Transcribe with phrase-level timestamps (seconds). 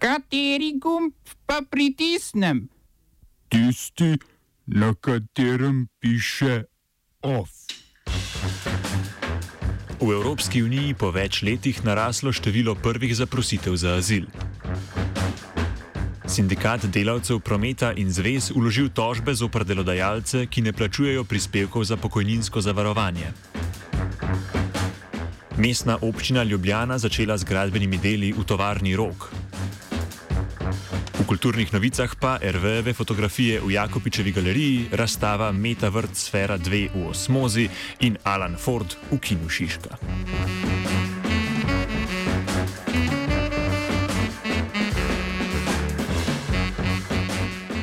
[0.00, 1.12] Kateri gumb
[1.44, 2.68] pa pritisnem?
[3.52, 4.16] Tisti,
[4.66, 6.64] na katerem piše
[7.20, 7.50] OF.
[10.00, 14.24] V Evropski uniji po več letih naraslo število prvih zaprositev za azil.
[16.24, 22.64] Sindikat delavcev prometa in zvez uložil tožbe zoper delodajalce, ki ne plačujejo prispevkov za pokojninsko
[22.64, 23.34] zavarovanje.
[25.60, 29.39] Mestna občina Ljubljana začela z gradbenimi deli v tovarni Rok.
[31.30, 37.68] Kulturnih novicah pa RVV fotografije v Jakopičevi galeriji, razstava Meta vrt Sfera 2 v Osmozi
[38.02, 39.94] in Alan Ford v Kinu Šiška.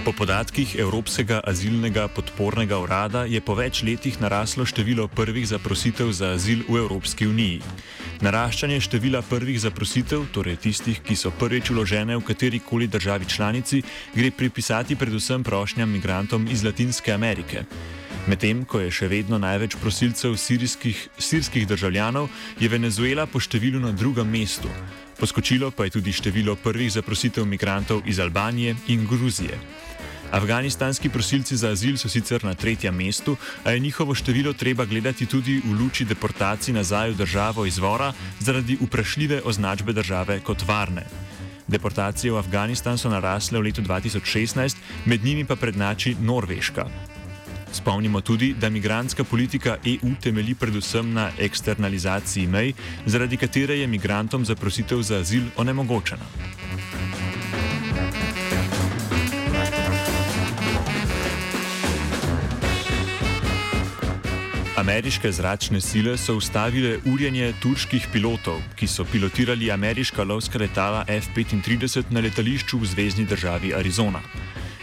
[0.03, 6.35] Po podatkih Evropskega azilnega podpornega urada je po več letih naraslo število prvih zaprositev za
[6.35, 7.63] azil v Evropski uniji.
[8.17, 13.84] Naraščanje števila prvih zaprositev, torej tistih, ki so prvič uložene v kateri koli državi članici,
[14.16, 17.61] gre pripisati predvsem prošnjam migrantom iz Latinske Amerike.
[18.28, 22.25] Medtem ko je še vedno največ prosilcev sirijskih, sirskih državljanov,
[22.59, 24.72] je Venezuela po številu na drugem mestu.
[25.22, 29.61] Poskočilo pa je tudi število prvih zaprositev migrantov iz Albanije in Gruzije.
[30.31, 35.25] Afganistanski prosilci za azil so sicer na tretjem mestu, a je njihovo število treba gledati
[35.25, 41.03] tudi v luči deportacij nazaj v državo izvora zaradi vprašljive označbe države kot varne.
[41.67, 44.75] Deportacije v Afganistan so narasle v letu 2016,
[45.06, 46.88] med njimi pa prednači Norveška.
[47.72, 52.73] Spomnimo tudi, da migranska politika EU temelji predvsem na eksternalizaciji mej,
[53.06, 56.25] zaradi katere je migrantom zaprositev za azil onemogočena.
[64.88, 72.05] Ameriške zračne sile so ustavile urjenje turških pilotov, ki so pilotirali ameriška lovska letala F-35
[72.16, 74.21] na letališču v zvezdni državi Arizona.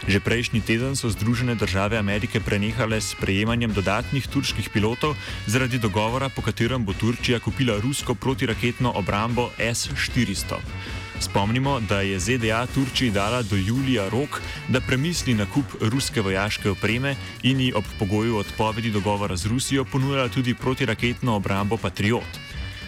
[0.05, 5.17] Že prejšnji teden so Združene države Amerike prenehale s prejemanjem dodatnih turških pilotov
[5.49, 10.61] zaradi dogovora, po katerem bo Turčija kupila rusko protiraketno obrambo S-400.
[11.19, 17.15] Spomnimo, da je ZDA Turčiji dala do julija rok, da premisli nakup ruske vojaške opreme
[17.43, 22.39] in ji ob pogoju odpovedi dogovora z Rusijo ponujala tudi protiraketno obrambo Patriot.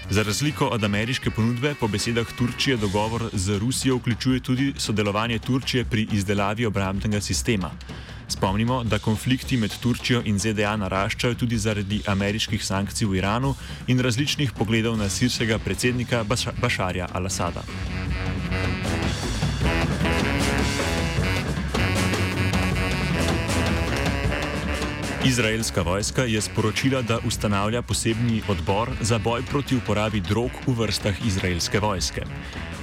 [0.09, 5.85] Za razliko od ameriške ponudbe, po besedah Turčije dogovor z Rusijo vključuje tudi sodelovanje Turčije
[5.85, 7.71] pri izdelavi obrambnega sistema.
[8.27, 13.55] Spomnimo, da konflikti med Turčijo in ZDA naraščajo tudi zaradi ameriških sankcij v Iranu
[13.87, 16.23] in različnih pogledov na sirskega predsednika
[16.61, 17.63] Bašarja al-Assada.
[25.25, 31.25] Izraelska vojska je sporočila, da ustanavlja posebni odbor za boj proti uporabi drog v vrstah
[31.25, 32.21] izraelske vojske.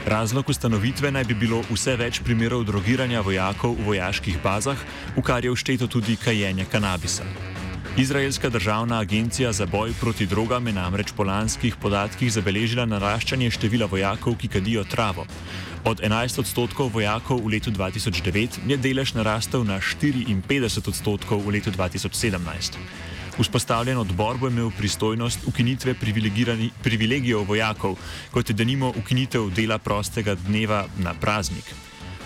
[0.06, 4.78] Razlog ustanovitve naj bi bilo vse več primerov drogiranja vojakov v vojaških bazah,
[5.16, 7.24] v kar je všteto tudi kajenje kanabisa.
[7.96, 13.86] Izraelska državna agencija za boj proti drogam je namreč po lanskih podatkih zabeležila naraščanje števila
[13.86, 15.26] vojakov, ki kadijo travo.
[15.84, 21.70] Od 11 odstotkov vojakov v letu 2009 je delež narastel na 54 odstotkov v letu
[21.70, 22.82] 2017.
[23.38, 25.94] Vzpostavljen odbor bo imel pristojnost ukinitve
[26.82, 27.94] privilegijev vojakov,
[28.30, 31.74] kot je denimo ukinitev dela prostega dneva na praznik.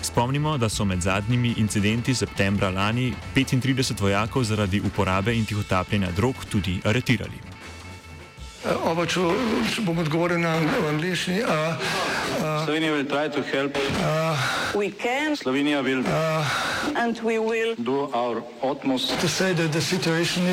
[0.01, 6.35] Spomnimo, da so med zadnjimi incidenti septembra lani 35 vojakov zaradi uporabe in tihotapljenja drog
[6.49, 7.39] tudi aretirali.
[8.83, 9.19] Oba, če
[9.85, 10.57] bom odgovoril na
[10.89, 11.39] angliški.
[12.65, 15.35] Slovenija bo poskušala pomagati.
[15.35, 16.13] Slovenija bo naredila
[16.93, 20.45] naš utmost, da bo rekla, da je situacija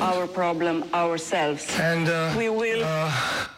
[0.00, 0.82] naš problem,
[1.18, 1.58] sami.
[1.96, 2.84] In da bomo naredili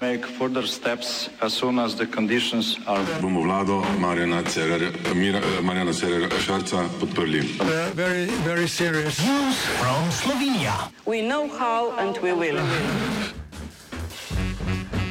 [0.00, 3.04] nadaljnje korake, as soon as the conditions are.
[3.20, 4.42] Bomo vlado Marjana
[5.92, 7.40] Cererera Šarca podprli.
[7.94, 9.18] Very, very serious.
[9.18, 10.72] News from Slovenija.
[11.06, 12.60] We know how and we will.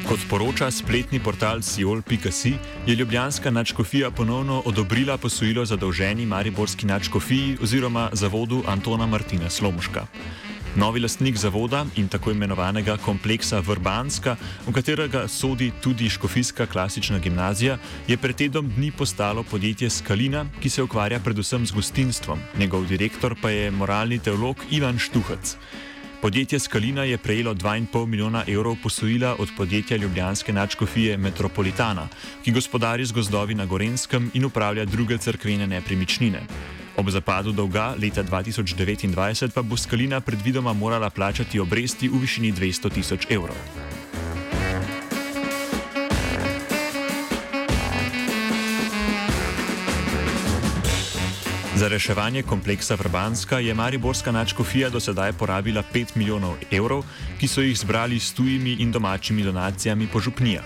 [0.04, 2.52] Kot poroča spletni portal Siol.si,
[2.86, 10.06] je Ljubljanska načkofija ponovno odobrila posojilo zadolženi Mariborski načkofiji oziroma zavodu Antona Martina Slomuška.
[10.76, 14.36] Novi lastnik zavoda in tako imenovanega kompleksa Vrbanska,
[14.66, 20.68] v katerega sodi tudi Škofijska klasična gimnazija, je pred tednom dni postalo podjetje Skalina, ki
[20.70, 22.38] se ukvarja predvsem z gostinstvom.
[22.58, 25.56] Njegov direktor pa je moralni teolog Ivan Štuhac.
[26.24, 32.08] Podjetje Skalina je prejelo 2,5 milijona evrov posojila od podjetja Ljubljanske načkofije Metropolitana,
[32.44, 36.40] ki gospodari z gozdovi na Gorenskem in upravlja druge crkvene nepremičnine.
[36.96, 42.94] Ob zapadu dolga leta 2029 pa bo Skalina predvidoma morala plačati obresti v višini 200
[42.94, 43.83] tisoč evrov.
[51.74, 57.02] Za reševanje kompleksa Vrbanska je Mariborska načkofija do sedaj porabila 5 milijonov evrov,
[57.40, 60.64] ki so jih zbrali s tujimi in domačimi donacijami po župnijah.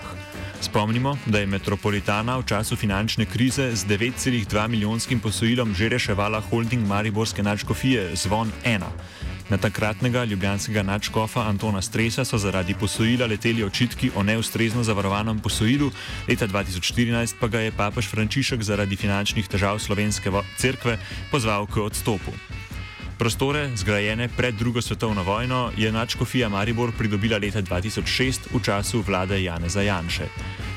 [0.61, 6.87] Spomnimo, da je metropolitana v času finančne krize z 9,2 milijonskim posojilom že reševala holding
[6.87, 8.79] Mariborske načkofije Zvon 1.
[9.49, 15.91] Na takratnega ljubljanskega načkofa Antona Stresa so zaradi posojila leteli očitki o neustrezno zavarovanem posojilu,
[16.27, 20.97] leta 2014 pa ga je papež Frančišek zaradi finančnih težav slovenske cerkve
[21.31, 22.31] pozval k odstopu.
[23.19, 29.43] Prostore, zgrajene pred drugo svetovno vojno, je načkofija Maribor pridobila leta 2006 v času vlade
[29.43, 30.27] Janeza Janše.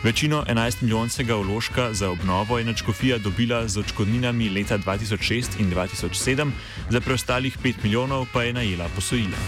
[0.03, 6.51] Večino 11 milijonskega vložka za obnovo je načkofija dobila z očkodninami leta 2006 in 2007,
[6.91, 9.39] za preostalih 5 milijonov pa je najela posojila.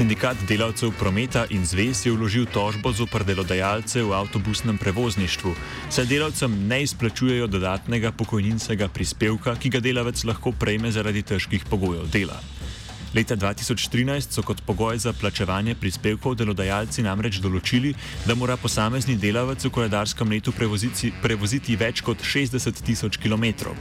[0.00, 5.52] Sindikat delavcev prometa in zvez je vložil tožbo zoper delodajalce v avtobusnem prevozništvu,
[5.92, 12.08] saj delavcem ne izplačujejo dodatnega pokojninskega prispevka, ki ga delavec lahko prejme zaradi težkih pogojev
[12.08, 12.40] dela.
[13.12, 17.92] Leta 2013 so kot pogoj za plačevanje prispevkov delodajalci namreč določili,
[18.24, 23.76] da mora posamezni delavec v koledarskem letu prevoziti, prevoziti več kot 60 tisoč km.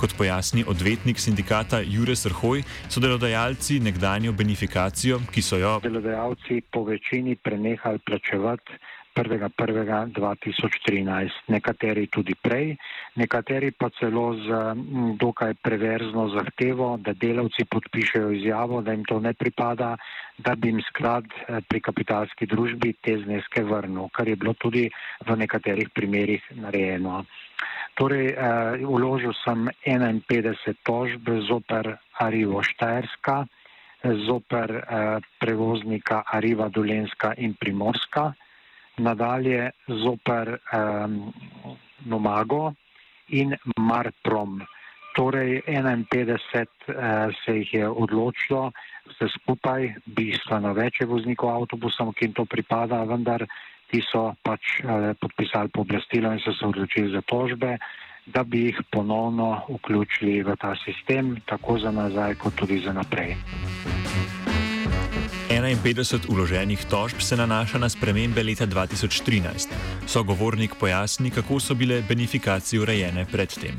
[0.00, 6.86] Kot pojasni odvetnik sindikata Jure Srhoj, so delodajalci nekdanjo benefikacijo, ki so jo delodajalci po
[6.88, 8.78] večini prenehali plačevati
[9.14, 12.76] 1.1.2013, nekateri tudi prej,
[13.16, 14.74] nekateri pa celo z
[15.18, 19.96] dokaj preverzno zahtevo, da delavci podpišejo izjavo, da jim to ne pripada,
[20.38, 24.90] da bi jim sklad eh, pri kapitalski družbi te zneske vrnil, kar je bilo tudi
[25.26, 27.24] v nekaterih primerjih narejeno.
[28.00, 33.44] Torej, uh, uložil sem 51 tožb zoper Arivo Štajerska,
[34.24, 38.32] zoper uh, prevoznika Ariva Dolenska in Primorska,
[39.00, 39.70] nadalje
[40.02, 41.32] zoper um,
[42.06, 42.74] Nomago
[43.28, 44.60] in Marprom.
[45.16, 46.06] Torej, 51
[46.86, 48.70] uh, se jih je odločilo,
[49.10, 53.42] vse skupaj, bistveno več je voznikov avtobusov, ki jim to pripada, vendar
[53.90, 57.76] ki so pač eh, podpisali pooblastilo in so se odločili za tožbe,
[58.26, 63.34] da bi jih ponovno vključili v ta sistem, tako za nazaj, kot tudi za naprej.
[65.50, 69.74] 51 uloženih tožb se nanaša na spremembe leta 2013.
[70.06, 73.74] Sogovornik pojasni, kako so bile benefikacije urejene predtem.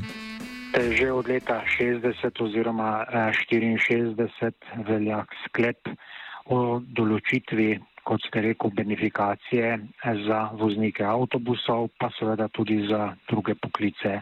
[0.76, 4.52] Že od leta 60 oziroma 64 eh,
[4.84, 5.88] velja sklep
[6.44, 9.78] o določitvi kot ste rekel, benefikacije
[10.26, 14.20] za voznike avtobusov, pa seveda tudi za druge poklice.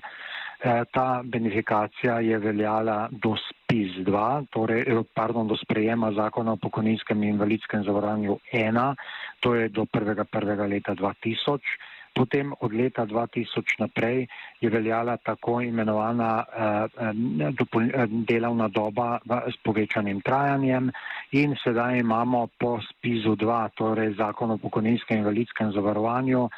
[0.61, 3.35] E, ta benefikacija je veljala do
[3.71, 8.95] SPIS-2, torej, e, pardon, do sprejema zakona o pokojninskem in invalidskem zavarovanju 1,
[9.41, 10.27] to je do 1.1.
[10.67, 11.63] leta 2000.
[12.11, 14.27] Potem od leta 2000 naprej
[14.61, 20.91] je veljala tako imenovana uh, uh, delovna doba s povečanim trajanjem
[21.31, 26.49] in sedaj imamo po spizu 2, torej zakon o pokojninskem in invalidskem zavarovanju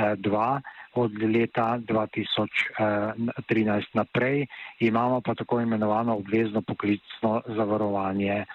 [0.00, 0.60] 2 uh,
[0.94, 4.46] od leta 2013 naprej,
[4.80, 8.44] imamo pa tako imenovano obvezno poklicno zavarovanje.
[8.44, 8.46] Uh,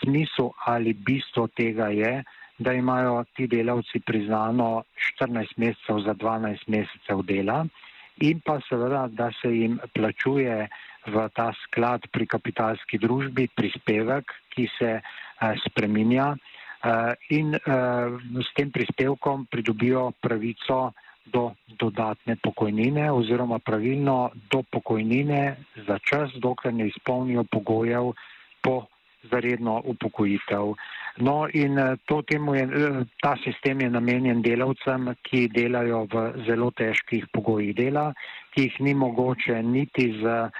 [0.00, 2.24] smisel ali bistvo tega je,
[2.58, 4.82] da imajo ti delavci priznano
[5.20, 7.66] 14 mesecev za 12 mesecev dela
[8.20, 10.68] in pa seveda, da se jim plačuje
[11.06, 15.02] v ta sklad pri kapitalski družbi prispevek, ki se uh,
[15.64, 16.36] spreminja
[17.28, 17.60] in uh,
[18.40, 20.92] s tem prispevkom pridobijo pravico
[21.32, 25.56] do dodatne pokojnine oziroma pravilno do pokojnine
[25.86, 28.12] za čas, dokler ne izpolnijo pogojev
[28.62, 28.86] po
[29.30, 30.74] zaredno upokojitev.
[31.16, 36.22] No in eh, to temu je, eh, ta sistem je namenjen delavcem, ki delajo v
[36.46, 38.12] zelo težkih pogojih dela,
[38.54, 40.50] ki jih ni mogoče niti z eh,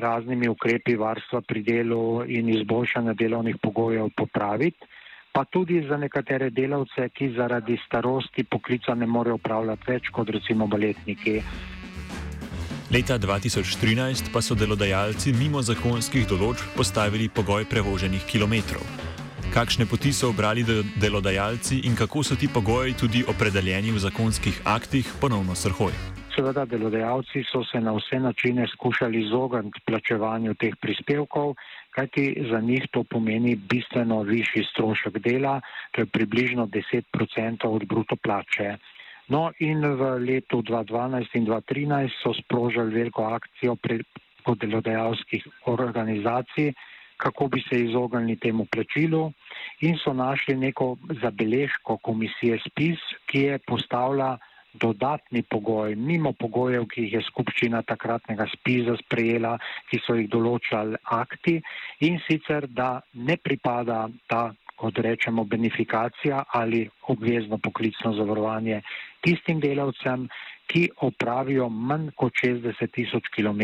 [0.00, 4.86] raznimi ukrepi varstva pri delu in izboljšanja delovnih pogojev popraviti,
[5.34, 10.66] pa tudi za nekatere delavce, ki zaradi starosti poklica ne morejo upravljati več kot recimo
[10.70, 11.40] baletniki.
[12.94, 18.86] Leta 2013 pa so delodajalci mimo zakonskih določb postavili pogoj prevoženih kilometrov.
[19.54, 20.62] Kakšne poti so obrali
[21.02, 26.13] delodajalci in kako so ti pogoji tudi opredeljeni v zakonskih aktih, ponovno srhoj.
[26.34, 31.54] Seveda, delodajalci so se na vse načine skušali izogniti plačevanju teh prispevkov,
[31.94, 35.60] kajti za njih to pomeni bistveno višji strošek dela,
[35.92, 38.76] to je približno 10% od bruto plače.
[39.28, 46.72] No in v letu 2012 in 2013 so sprožili veliko akcijo preko delodajalskih organizacij,
[47.16, 49.32] kako bi se izognili temu plačilu
[49.80, 54.38] in so našli neko zabeležko komisije SPIS, ki je postavila
[54.80, 59.54] dodatni pogoj, mimo pogojev, ki jih je skupščina takratnega SPIS-a sprejela,
[59.90, 61.60] ki so jih določali akti
[62.06, 68.80] in sicer, da ne pripada ta kot rečemo, benefikacija ali obvezno poklicno zavarovanje
[69.24, 70.28] tistim delavcem,
[70.66, 73.60] ki opravijo manj kot 60 tisoč km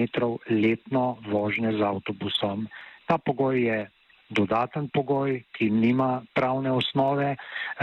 [0.51, 2.67] letno vožnje z avtobusom.
[3.09, 3.79] Ta pogoj je
[4.31, 7.37] dodaten pogoj, ki nima pravne osnove.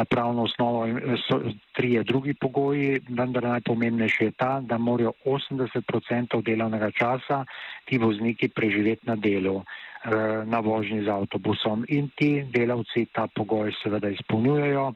[0.10, 0.88] Pravno osnovo
[1.28, 1.42] so
[1.76, 7.46] trije drugi pogoji, vendar najpomembnejši je ta, da morajo 80% delovnega časa
[7.86, 9.62] ti vozniki preživeti na delu.
[10.08, 14.94] Eh, na vožnji z avtobusom in ti delavci ta pogoj seveda izpolnjujejo.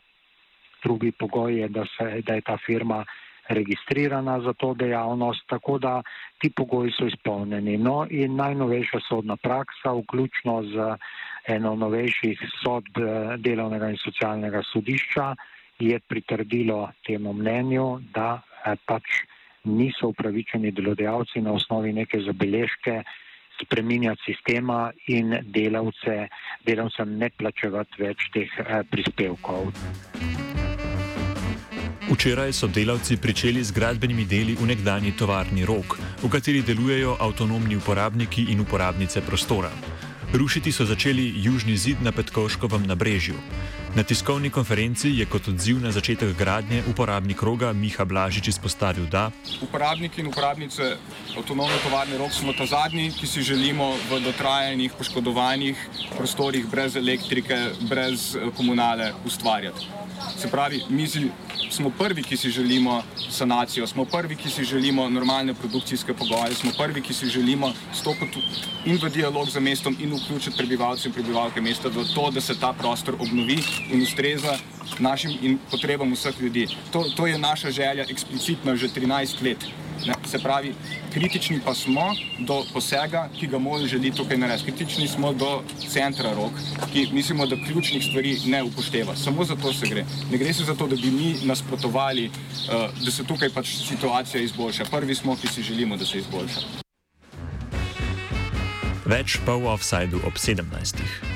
[0.84, 3.04] Drugi pogoj je, da, se, da je ta firma
[3.50, 6.02] registrirana za to dejavnost, tako da
[6.40, 7.78] ti pogoji so izpolnjeni.
[7.78, 10.96] No in najnovejša sodna praksa, vključno z
[11.48, 15.36] eno novejših sodb eh, delovnega in socialnega sodišča,
[15.80, 19.24] je pritrdilo temu mnenju, da eh, pač
[19.64, 23.04] niso upravičeni delodajalci na osnovi neke zabeležke
[23.62, 26.28] spreminjati sistema in delavce,
[26.66, 29.72] delavcem ne plačevati več teh eh, prispevkov.
[32.12, 37.78] Včeraj so delavci pričeli z gradbenimi deli v nekdanji tovarni Rok, v kateri delujejo avtonomni
[37.80, 39.72] uporabniki in uporabnice prostora.
[40.34, 43.36] Rušiti so začeli južni zid na Petkoškovem nabrežju.
[43.96, 49.32] Na tiskovni konferenci je kot odziv na začetek gradnje uporabnik roga Miha Blažič izpostavil, da
[49.62, 50.96] uporabniki in uporabnice
[51.38, 55.76] avtonomne tovarne rok smo ta zadnji, ki si želimo v dotrajanih, poškodovanih
[56.16, 57.58] prostorih brez elektrike,
[57.90, 60.01] brez eh, komunale ustvarjati.
[60.38, 61.08] Se pravi, mi
[61.72, 66.72] smo prvi, ki si želimo sanacijo, smo prvi, ki si želimo normalne produkcijske pogoje, smo
[66.78, 68.42] prvi, ki si želimo stopiti
[68.86, 72.60] in v dialog z mestom in vključiti prebivalce in prebivalke mesta v to, da se
[72.60, 73.60] ta prostor obnovi
[73.92, 74.58] in ustreza
[75.00, 76.68] našim in potrebam vseh ljudi.
[76.92, 79.66] To, to je naša želja eksplicitno že 13 let.
[80.08, 80.74] Ne, se pravi,
[81.14, 84.72] kritični pa smo do posega, ki ga moj želi tukaj narediti.
[84.72, 86.58] Kritični smo do centra rok,
[86.94, 89.16] ki mislimo, da ključnih stvari ne upošteva.
[89.16, 90.06] Samo za to se gre.
[90.32, 94.42] Ne gre se za to, da bi mi nasprotovali, uh, da se tukaj pač situacija
[94.42, 94.86] izboljša.
[94.92, 96.82] Prvi smo, ki si želimo, da se izboljša.
[99.06, 101.32] Več pa v offsajdu ob 17.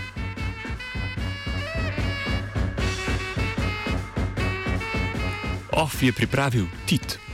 [5.75, 7.24] Off je pripravil Tit.